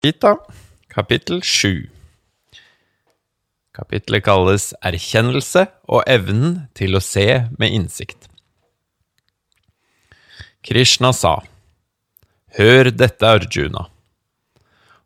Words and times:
Gita, 0.00 0.38
kapittel 0.88 1.42
7 1.44 1.90
Kapittelet 3.76 4.22
kalles 4.24 4.70
Erkjennelse 4.80 5.66
og 5.92 6.06
evnen 6.08 6.54
til 6.72 6.96
å 6.96 7.02
se 7.04 7.26
med 7.60 7.74
innsikt. 7.76 8.30
Krishna 10.64 11.10
sa, 11.12 11.34
Hør 12.56 12.88
dette, 12.88 13.28
Arjuna, 13.28 13.90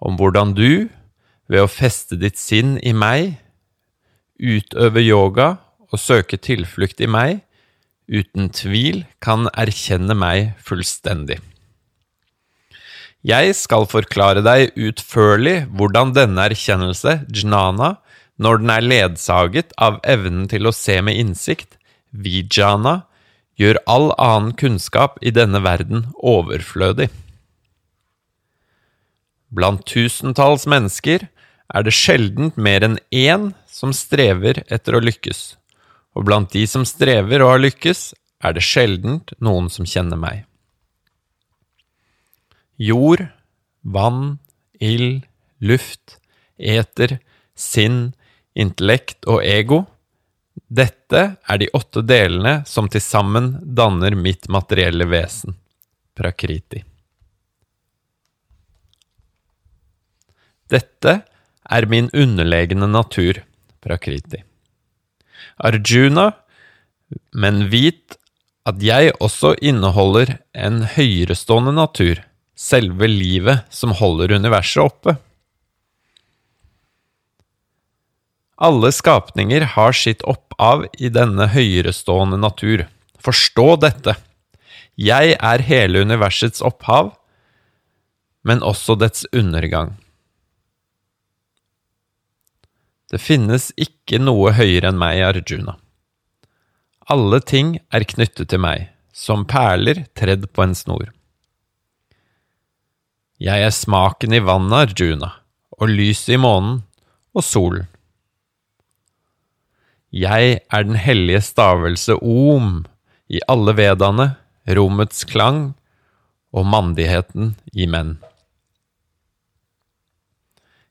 om 0.00 0.16
hvordan 0.16 0.56
du, 0.56 0.88
ved 1.52 1.66
å 1.66 1.68
feste 1.68 2.16
ditt 2.16 2.40
sinn 2.40 2.78
i 2.80 2.96
meg, 2.96 3.36
utøve 4.40 5.04
yoga 5.04 5.50
og 5.92 6.00
søke 6.00 6.40
tilflukt 6.40 7.04
i 7.04 7.12
meg, 7.12 7.44
uten 8.08 8.48
tvil 8.56 9.04
kan 9.20 9.52
erkjenne 9.52 10.16
meg 10.16 10.54
fullstendig. 10.64 11.42
Jeg 13.28 13.52
skal 13.58 13.84
forklare 13.90 14.40
deg 14.40 14.70
utførlig 14.78 15.66
hvordan 15.76 16.14
denne 16.16 16.46
erkjennelse, 16.48 17.26
jnana, 17.28 17.98
når 18.40 18.62
den 18.62 18.72
er 18.72 18.86
ledsaget 18.86 19.74
av 19.76 19.98
evnen 20.06 20.46
til 20.48 20.68
å 20.68 20.72
se 20.72 20.96
med 21.04 21.18
innsikt, 21.20 21.76
vijana, 22.08 23.02
gjør 23.60 23.82
all 23.90 24.08
annen 24.16 24.54
kunnskap 24.56 25.18
i 25.20 25.34
denne 25.34 25.60
verden 25.60 26.06
overflødig. 26.16 27.10
Blant 29.52 29.84
tusentalls 29.90 30.64
mennesker 30.70 31.28
er 31.68 31.84
det 31.84 31.96
sjeldent 31.98 32.56
mer 32.56 32.86
enn 32.86 32.96
én 33.12 33.50
som 33.68 33.92
strever 33.92 34.62
etter 34.72 34.96
å 34.96 35.04
lykkes, 35.04 35.58
og 36.16 36.30
blant 36.30 36.54
de 36.56 36.64
som 36.70 36.88
strever 36.88 37.44
og 37.44 37.58
har 37.58 37.66
lykkes, 37.66 38.12
er 38.40 38.56
det 38.56 38.64
sjeldent 38.64 39.36
noen 39.42 39.68
som 39.68 39.84
kjenner 39.84 40.16
meg. 40.16 40.47
Jord, 42.78 43.26
vann, 43.82 44.38
ild, 44.78 45.24
luft, 45.58 46.18
eter, 46.58 47.18
sinn, 47.58 48.12
intellekt 48.54 49.26
og 49.26 49.42
ego. 49.42 49.82
Dette 50.68 51.22
er 51.42 51.58
de 51.58 51.70
åtte 51.74 52.04
delene 52.06 52.60
som 52.66 52.90
til 52.90 53.02
sammen 53.02 53.56
danner 53.78 54.14
mitt 54.18 54.46
materielle 54.52 55.08
vesen, 55.10 55.56
prakriti. 56.18 56.84
Dette 60.68 61.22
er 61.68 61.86
min 61.88 62.10
underlegne 62.12 62.86
natur, 62.90 63.40
prakriti. 63.82 64.42
Arjuna, 65.58 66.30
men 67.32 67.66
vit 67.72 68.18
at 68.68 68.82
jeg 68.84 69.14
også 69.24 69.54
inneholder 69.64 70.36
en 70.52 70.82
høyerestående 70.94 71.72
natur, 71.72 72.20
selve 72.58 73.06
livet 73.06 73.66
som 73.70 73.94
holder 73.94 74.34
universet 74.34 74.82
oppe. 74.82 75.14
Alle 78.58 78.90
skapninger 78.90 79.62
har 79.76 79.94
sitt 79.94 80.24
opphav 80.26 80.88
i 80.98 81.10
denne 81.14 81.46
høyerestående 81.52 82.40
natur. 82.42 82.88
Forstå 83.22 83.68
dette. 83.84 84.16
Jeg 84.98 85.36
er 85.38 85.62
hele 85.62 86.02
universets 86.02 86.64
opphav, 86.66 87.12
men 88.42 88.64
også 88.66 88.96
dets 88.98 89.22
undergang. 89.30 89.94
Det 93.08 93.20
finnes 93.22 93.70
ikke 93.78 94.18
noe 94.20 94.50
høyere 94.58 94.90
enn 94.90 94.98
meg, 94.98 95.22
Arjuna. 95.22 95.76
Alle 97.08 97.38
ting 97.40 97.76
er 97.94 98.04
knyttet 98.04 98.50
til 98.50 98.60
meg, 98.60 98.90
som 99.14 99.46
perler 99.48 100.02
tredd 100.18 100.50
på 100.52 100.66
en 100.66 100.74
snor. 100.76 101.06
Jeg 103.38 103.62
er 103.62 103.70
smaken 103.70 104.34
i 104.34 104.40
vannet, 104.42 104.90
Arjuna, 104.90 105.28
og 105.78 105.92
lyset 105.94 106.32
i 106.34 106.38
månen, 106.42 106.80
og 107.38 107.44
solen. 107.46 107.84
Jeg 110.10 110.56
er 110.58 110.86
den 110.88 110.96
hellige 110.98 111.44
stavelse 111.46 112.16
Om 112.18 112.80
i 113.30 113.38
alle 113.46 113.74
vedaene, 113.78 114.32
rommets 114.66 115.22
klang 115.28 115.76
og 116.50 116.66
mandigheten 116.66 117.52
i 117.70 117.86
menn. 117.86 118.16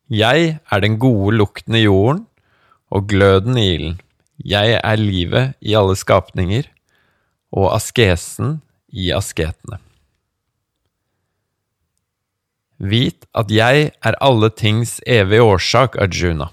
Jeg 0.07 0.59
er 0.71 0.79
den 0.79 0.95
gode 1.03 1.33
lukten 1.35 1.75
i 1.75 1.83
jorden 1.83 2.23
og 2.87 3.09
gløden 3.11 3.57
i 3.59 3.65
ilden. 3.73 3.99
Jeg 4.39 4.79
er 4.79 5.01
livet 5.01 5.57
i 5.59 5.75
alle 5.75 5.97
skapninger 5.99 6.69
og 7.51 7.73
askesen 7.75 8.61
i 8.87 9.11
asketene. 9.11 9.81
Vit 12.77 13.25
at 13.33 13.49
jeg 13.49 13.91
er 14.05 14.17
alle 14.21 14.49
tings 14.53 14.99
evige 15.07 15.41
årsak, 15.41 15.97
Arjuna. 15.97 16.51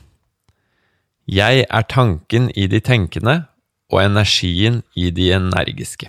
Jeg 1.29 1.65
er 1.69 1.85
tanken 1.89 2.51
i 2.57 2.67
de 2.69 2.81
tenkende 2.81 3.45
og 3.93 4.01
energien 4.05 4.83
i 4.97 5.11
de 5.11 5.31
energiske. 5.37 6.09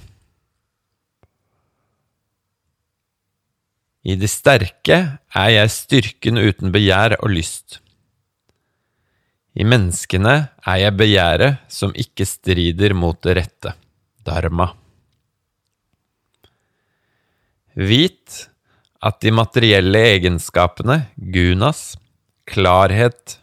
I 4.06 4.16
de 4.16 4.28
sterke 4.30 4.98
er 5.36 5.50
jeg 5.50 5.74
styrken 5.74 6.40
uten 6.40 6.72
begjær 6.72 7.18
og 7.20 7.32
lyst. 7.34 7.80
I 9.56 9.64
menneskene 9.64 10.36
er 10.68 10.78
jeg 10.80 10.97
begjæret 11.00 11.62
som 11.72 11.96
ikke 11.96 12.28
strider 12.28 12.94
mot 12.94 13.18
det 13.24 13.38
rette, 13.40 13.72
dharma. 14.28 14.68
Vit 17.76 18.46
at 19.05 19.19
de 19.21 19.31
materielle 19.35 20.01
egenskapene, 20.16 21.03
gunas, 21.16 21.93
klarhet, 22.49 23.38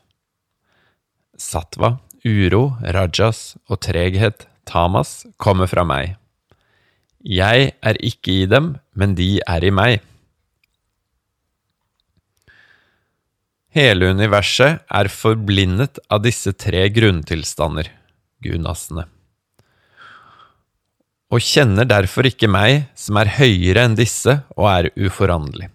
sattva, 1.38 1.96
uro, 2.26 2.64
rajas 2.82 3.52
og 3.70 3.82
treghet, 3.86 4.48
tamas, 4.66 5.22
kommer 5.38 5.70
fra 5.70 5.84
meg. 5.86 6.16
Jeg 7.22 7.74
er 7.78 8.00
ikke 8.02 8.42
i 8.42 8.48
dem, 8.50 8.74
men 8.98 9.14
de 9.18 9.36
er 9.46 9.62
i 9.62 9.70
meg. 9.74 10.00
Hele 13.72 14.10
universet 14.12 14.82
er 14.84 15.08
forblindet 15.08 16.02
av 16.12 16.24
disse 16.26 16.52
tre 16.58 16.88
grunntilstander, 16.92 17.86
gunasene, 18.44 19.06
og 21.32 21.40
kjenner 21.40 21.88
derfor 21.88 22.28
ikke 22.28 22.50
meg, 22.50 22.90
som 22.94 23.16
er 23.16 23.30
høyere 23.38 23.86
enn 23.86 23.96
disse 23.96 24.42
og 24.52 24.66
er 24.68 24.90
uforanderlig. 25.00 25.70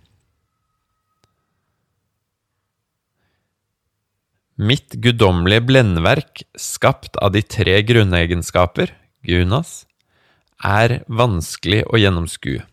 Mitt 4.58 4.96
guddommelige 5.02 5.66
blendverk, 5.70 6.42
skapt 6.58 7.18
av 7.22 7.34
de 7.36 7.44
tre 7.46 7.76
grunnegenskaper, 7.86 8.94
gunas, 9.26 9.84
er 10.66 11.04
vanskelig 11.06 11.84
å 11.86 12.00
gjennomskue. 12.02 12.64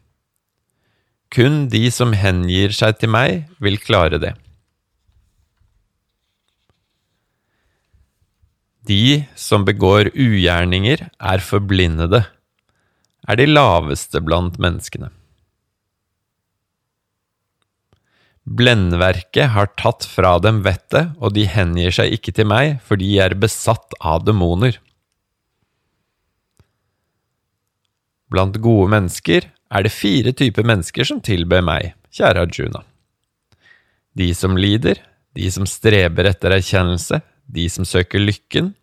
Kun 1.34 1.66
de 1.68 1.82
som 1.92 2.14
hengir 2.16 2.72
seg 2.72 2.96
til 3.00 3.12
meg, 3.12 3.44
vil 3.60 3.76
klare 3.80 4.20
det. 4.20 4.32
De 8.88 9.24
som 9.40 9.64
begår 9.64 10.12
ugjerninger, 10.12 11.04
er 11.08 11.44
forblindede, 11.44 12.22
er 13.28 13.38
de 13.40 13.46
laveste 13.48 14.20
blant 14.24 14.58
menneskene. 14.60 15.10
Blendverket 18.44 19.54
har 19.54 19.70
tatt 19.80 20.04
fra 20.04 20.36
dem 20.44 20.60
vettet, 20.66 21.14
og 21.16 21.32
de 21.32 21.46
hengir 21.48 21.94
seg 21.96 22.12
ikke 22.12 22.34
til 22.36 22.48
meg, 22.50 22.76
for 22.84 23.00
de 23.00 23.08
er 23.24 23.36
besatt 23.40 23.96
av 24.04 24.26
demoner. 24.28 24.76
Blant 28.28 28.58
gode 28.60 28.90
mennesker 28.92 29.48
er 29.48 29.86
det 29.86 29.94
fire 29.94 30.34
typer 30.36 30.66
mennesker 30.66 31.08
som 31.08 31.22
tilber 31.24 31.64
meg, 31.64 31.94
kjære 32.12 32.44
Arjuna. 32.44 32.82
De 34.14 34.28
som 34.36 34.58
lider, 34.60 35.00
de 35.34 35.48
som 35.50 35.64
streber 35.66 36.28
etter 36.28 36.52
erkjennelse, 36.54 37.22
de 37.48 37.64
som 37.72 37.88
søker 37.88 38.20
lykken, 38.20 38.74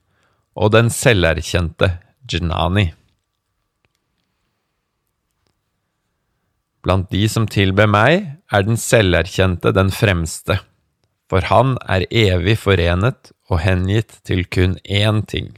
og 0.57 0.73
den 0.73 0.89
selverkjente 0.91 1.93
Jnani. 2.27 2.89
Blant 6.81 7.11
de 7.13 7.27
som 7.29 7.45
tilber 7.49 7.89
meg, 7.89 8.27
er 8.51 8.65
den 8.65 8.79
selverkjente 8.79 9.73
den 9.75 9.91
fremste, 9.93 10.59
for 11.29 11.45
han 11.51 11.75
er 11.85 12.07
evig 12.09 12.57
forenet 12.63 13.31
og 13.51 13.61
hengitt 13.63 14.17
til 14.27 14.43
kun 14.49 14.77
én 14.83 15.21
ting. 15.29 15.51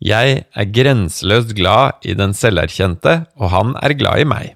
Jeg 0.00 0.44
er 0.44 0.72
grenseløst 0.76 1.54
glad 1.56 2.04
i 2.06 2.14
den 2.14 2.36
selverkjente, 2.36 3.24
og 3.34 3.50
han 3.50 3.76
er 3.82 3.96
glad 3.98 4.22
i 4.22 4.28
meg. 4.28 4.52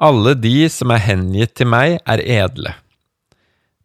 Alle 0.00 0.32
de 0.38 0.68
som 0.72 0.94
er 0.94 1.02
hengitt 1.04 1.58
til 1.60 1.68
meg, 1.68 1.98
er 2.08 2.22
edle 2.24 2.78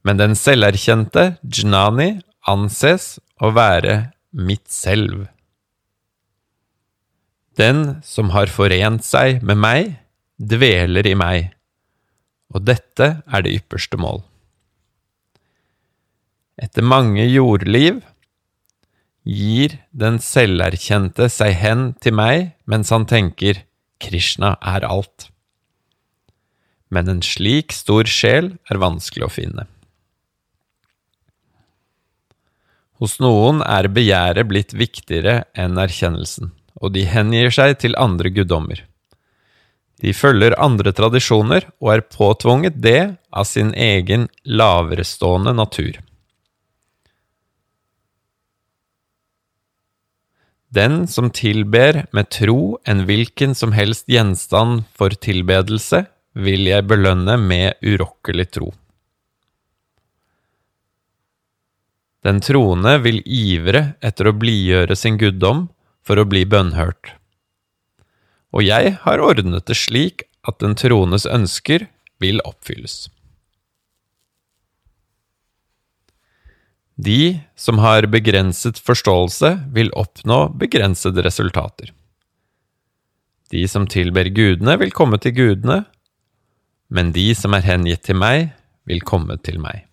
men 0.05 0.21
den 0.21 0.35
selverkjente 0.38 1.23
Jnani 1.41 2.19
anses 2.51 3.15
å 3.41 3.49
være 3.57 4.11
mitt 4.38 4.69
selv. 4.69 5.25
Den 7.55 8.01
som 8.03 8.33
har 8.35 8.51
forent 8.51 9.05
seg 9.07 9.43
med 9.45 9.59
meg, 9.63 9.93
dveler 10.35 11.07
i 11.07 11.15
meg, 11.15 11.51
og 12.51 12.65
dette 12.67 13.07
er 13.23 13.45
det 13.45 13.53
ypperste 13.61 13.99
mål. 13.99 14.21
Etter 16.59 16.83
mange 16.83 17.23
jordliv 17.27 18.01
gir 19.25 19.79
den 19.91 20.19
selverkjente 20.23 21.27
seg 21.33 21.55
hen 21.59 21.87
til 22.03 22.15
meg 22.15 22.51
mens 22.69 22.91
han 22.93 23.07
tenker 23.09 23.63
Krishna 24.03 24.53
er 24.61 24.85
alt. 24.87 25.29
Men 26.93 27.09
en 27.11 27.23
slik 27.25 27.73
stor 27.75 28.07
sjel 28.07 28.53
er 28.69 28.79
vanskelig 28.79 29.25
å 29.27 29.33
finne. 29.33 29.65
Hos 33.01 33.17
noen 33.19 33.59
er 33.65 33.89
begjæret 33.91 34.47
blitt 34.47 34.75
viktigere 34.77 35.41
enn 35.59 35.75
erkjennelsen, 35.81 36.53
og 36.81 36.94
de 36.95 37.06
hengir 37.07 37.54
seg 37.54 37.77
til 37.81 37.95
andre 38.00 38.31
guddommer. 38.33 38.83
De 40.04 40.12
følger 40.13 40.57
andre 40.60 40.92
tradisjoner 40.95 41.69
og 41.80 41.94
er 41.94 42.07
påtvunget 42.12 42.81
det 42.83 43.16
av 43.31 43.48
sin 43.48 43.72
egen 43.74 44.27
laverestående 44.44 45.56
natur. 45.56 46.01
Den 50.75 51.06
som 51.07 51.30
tilber 51.31 52.04
med 52.12 52.27
tro 52.36 52.75
en 52.83 53.06
hvilken 53.07 53.54
som 53.56 53.72
helst 53.72 54.10
gjenstand 54.12 54.83
for 54.98 55.13
tilbedelse, 55.16 56.04
vil 56.36 56.68
jeg 56.68 56.83
belønne 56.83 57.38
med 57.39 57.80
urokkelig 57.80 58.45
tro. 58.57 58.74
Den 62.25 62.42
troende 62.44 62.98
vil 63.06 63.22
ivre 63.24 63.94
etter 64.04 64.27
å 64.27 64.36
blidgjøre 64.36 64.98
sin 65.00 65.19
guddom 65.22 65.68
for 66.05 66.21
å 66.21 66.27
bli 66.29 66.45
bønnhørt. 66.45 67.15
Og 68.55 68.63
jeg 68.63 68.95
har 69.01 69.23
ordnet 69.23 69.65
det 69.67 69.77
slik 69.79 70.27
at 70.47 70.61
den 70.61 70.77
troendes 70.77 71.25
ønsker 71.27 71.87
vil 72.23 72.39
oppfylles. 72.45 73.07
De 76.95 77.41
som 77.59 77.81
har 77.83 78.07
begrenset 78.07 78.79
forståelse, 78.79 79.49
vil 79.75 79.91
oppnå 79.99 80.45
begrensede 80.55 81.25
resultater. 81.25 81.91
De 83.51 83.65
som 83.67 83.83
tilber 83.87 84.29
gudene, 84.31 84.77
vil 84.79 84.95
komme 84.95 85.19
til 85.19 85.35
gudene, 85.35 85.83
men 86.87 87.11
de 87.11 87.33
som 87.35 87.53
er 87.57 87.67
hengitt 87.67 88.05
til 88.07 88.15
meg, 88.21 88.53
vil 88.87 89.03
komme 89.03 89.35
til 89.43 89.59
meg. 89.59 89.83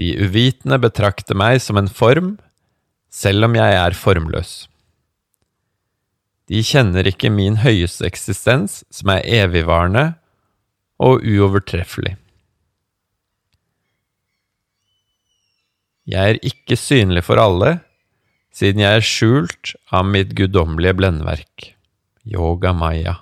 De 0.00 0.14
uvitende 0.24 0.78
betrakter 0.80 1.36
meg 1.36 1.60
som 1.60 1.76
en 1.80 1.90
form, 1.90 2.36
selv 3.12 3.48
om 3.48 3.56
jeg 3.58 3.76
er 3.76 3.96
formløs. 3.96 4.52
De 6.48 6.62
kjenner 6.64 7.06
ikke 7.08 7.30
min 7.32 7.60
høyeste 7.62 8.06
eksistens, 8.08 8.82
som 8.92 9.12
er 9.12 9.24
evigvarende 9.42 10.14
og 11.02 11.24
uovertreffelig. 11.24 12.16
Jeg 16.08 16.34
er 16.34 16.40
ikke 16.42 16.76
synlig 16.76 17.22
for 17.28 17.38
alle, 17.38 17.76
siden 18.52 18.82
jeg 18.82 18.98
er 18.98 19.06
skjult 19.06 19.74
av 19.94 20.08
mitt 20.08 20.32
guddommelige 20.36 20.96
blendverk, 20.98 21.68
yoga 22.26 22.72
maya. 22.74 23.20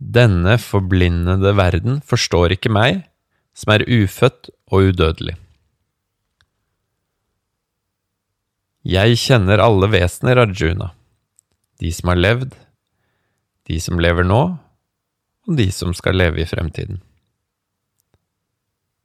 Denne 0.00 0.56
forblindede 0.58 1.52
verden 1.56 2.00
forstår 2.02 2.56
ikke 2.56 2.72
meg, 2.74 3.04
som 3.60 3.74
er 3.74 3.84
ufødt 3.84 4.48
og 4.72 4.88
udødelig. 4.88 5.36
Jeg 8.80 9.18
kjenner 9.20 9.60
alle 9.60 9.90
vesener, 9.92 10.40
Arjuna, 10.40 10.94
de 11.82 11.92
som 11.92 12.08
har 12.14 12.20
levd, 12.20 12.54
de 13.68 13.76
som 13.82 14.00
lever 14.00 14.24
nå, 14.24 14.40
og 15.46 15.58
de 15.58 15.68
som 15.74 15.92
skal 15.96 16.16
leve 16.16 16.40
i 16.40 16.48
fremtiden. 16.48 17.02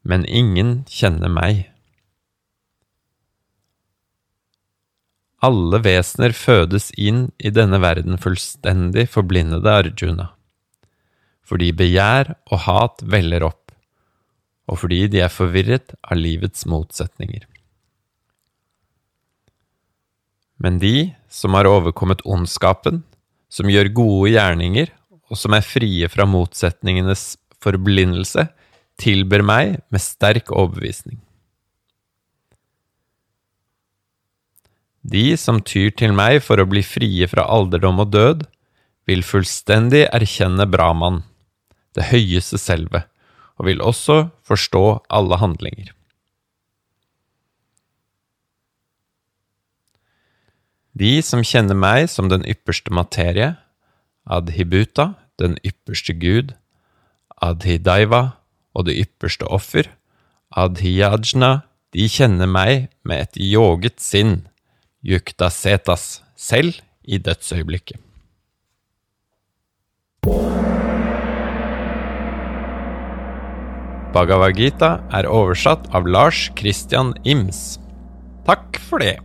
Men 0.08 0.24
ingen 0.30 0.86
kjenner 0.88 1.32
meg. 1.34 1.66
Alle 5.44 5.82
vesener 5.84 6.32
fødes 6.32 6.92
inn 6.96 7.28
i 7.38 7.52
denne 7.52 7.82
verden 7.84 8.16
fullstendig 8.22 9.10
forblindede 9.12 9.76
Arjuna, 9.82 10.30
fordi 11.44 11.74
begjær 11.76 12.32
og 12.48 12.64
hat 12.70 13.04
veller 13.04 13.44
opp, 13.50 13.65
og 14.66 14.82
fordi 14.82 15.06
de 15.12 15.22
er 15.24 15.34
forvirret 15.34 15.94
av 16.04 16.18
livets 16.18 16.66
motsetninger. 16.70 17.46
Men 20.62 20.80
de 20.80 21.12
som 21.30 21.54
har 21.58 21.68
overkommet 21.70 22.24
ondskapen, 22.26 23.04
som 23.52 23.70
gjør 23.70 23.92
gode 23.96 24.32
gjerninger, 24.34 24.90
og 25.30 25.40
som 25.40 25.56
er 25.58 25.66
frie 25.66 26.08
fra 26.12 26.26
motsetningenes 26.30 27.36
forblindelse, 27.64 28.48
tilber 29.02 29.44
meg 29.44 29.80
med 29.92 30.02
sterk 30.02 30.52
overbevisning. 30.56 31.20
De 35.06 35.36
som 35.38 35.60
tyr 35.62 35.92
til 35.94 36.16
meg 36.18 36.40
for 36.42 36.58
å 36.58 36.66
bli 36.70 36.82
frie 36.86 37.28
fra 37.30 37.46
alderdom 37.52 38.02
og 38.02 38.14
død, 38.16 38.46
vil 39.06 39.22
fullstendig 39.22 40.08
erkjenne 40.08 40.66
Brahman, 40.66 41.20
det 41.94 42.08
høyeste 42.10 42.58
selve, 42.58 43.04
og 43.56 43.70
vil 43.70 43.82
også 43.82 44.30
forstå 44.44 44.86
alle 45.10 45.40
handlinger. 45.40 45.92
De 50.96 51.20
som 51.24 51.44
kjenner 51.44 51.76
meg 51.76 52.08
som 52.08 52.30
den 52.32 52.46
ypperste 52.48 52.94
materie, 52.96 53.56
Adhibuta, 54.26 55.14
den 55.40 55.58
ypperste 55.68 56.16
gud, 56.16 56.54
Adhidaiva 57.44 58.40
og 58.74 58.88
det 58.88 58.96
ypperste 59.04 59.48
offer, 59.52 59.90
Adhiyajna, 60.56 61.66
de 61.96 62.08
kjenner 62.12 62.48
meg 62.48 62.88
med 63.04 63.28
et 63.28 63.38
yoget 63.40 64.00
sinn 64.04 64.46
yukta 65.06 65.52
Setas 65.52 66.22
selv 66.36 66.80
i 67.04 67.20
dødsøyeblikket. 67.20 68.05
Bhagavad 74.16 74.56
Gita 74.56 74.90
er 75.12 75.28
oversatt 75.28 75.90
av 75.92 76.06
Lars 76.08 76.46
Christian 76.56 77.10
Ims. 77.28 77.82
Takk 78.48 78.78
for 78.88 79.04
det. 79.04 79.18